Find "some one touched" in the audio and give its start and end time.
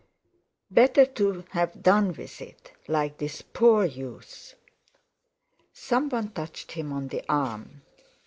5.73-6.71